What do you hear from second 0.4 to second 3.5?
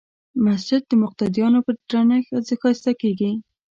مسجد د مقتدیانو په ډېرښت ښایسته کېږي.